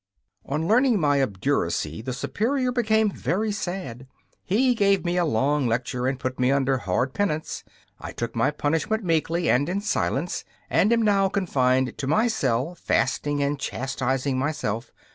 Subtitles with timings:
[0.47, 4.07] On learning my obduracy, the Superior became very sad.
[4.43, 7.63] He gave me a long lecture and put me under hard penance.
[7.99, 12.73] I took my punishment meekly and in silence, and am now confined to my cell,
[12.73, 14.91] fasting and chastising myself.